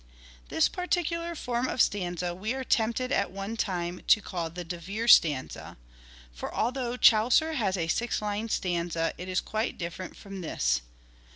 This 0.49 0.67
particular 0.67 1.35
form 1.35 1.67
of 1.67 1.79
stanza 1.79 2.33
we 2.33 2.55
were 2.55 2.63
tempted 2.63 3.11
at 3.11 3.19
The 3.25 3.25
poems 3.25 3.37
one 3.37 3.55
time 3.55 4.01
to 4.07 4.19
call 4.19 4.49
the 4.49 4.63
De 4.63 4.79
Vere 4.79 5.07
stanza; 5.07 5.77
for 6.33 6.51
although 6.51 6.85
L*or(j 6.93 6.97
vaux. 7.11 7.31
Chaucer 7.31 7.53
has 7.53 7.77
a 7.77 7.87
six 7.87 8.19
lined 8.19 8.49
stanza 8.49 9.13
it 9.19 9.29
is 9.29 9.39
quite 9.39 9.77
different 9.77 10.17
from 10.17 10.41
this. 10.41 10.81